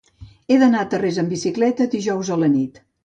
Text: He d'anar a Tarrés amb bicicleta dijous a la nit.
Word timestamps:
He 0.53 0.55
d'anar 0.61 0.79
a 0.83 0.87
Tarrés 0.93 1.19
amb 1.23 1.33
bicicleta 1.33 1.87
dijous 1.93 2.33
a 2.37 2.39
la 2.45 2.51
nit. 2.55 2.83